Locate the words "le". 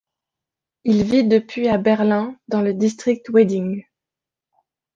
2.63-2.73